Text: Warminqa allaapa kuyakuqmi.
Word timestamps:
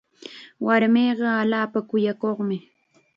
Warminqa 0.65 1.29
allaapa 1.41 1.79
kuyakuqmi. 1.89 2.57